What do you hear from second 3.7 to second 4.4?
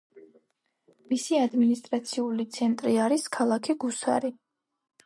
გუსარი.